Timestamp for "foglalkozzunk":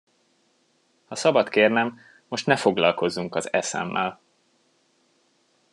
2.55-3.35